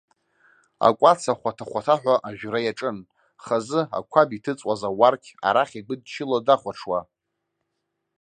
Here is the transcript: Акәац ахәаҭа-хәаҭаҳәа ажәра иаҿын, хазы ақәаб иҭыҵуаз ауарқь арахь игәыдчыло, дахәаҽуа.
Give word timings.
Акәац 0.87 1.21
ахәаҭа-хәаҭаҳәа 1.33 2.15
ажәра 2.27 2.59
иаҿын, 2.63 2.97
хазы 3.43 3.81
ақәаб 3.97 4.29
иҭыҵуаз 4.37 4.81
ауарқь 4.89 5.29
арахь 5.47 5.75
игәыдчыло, 5.79 6.37
дахәаҽуа. 6.45 6.99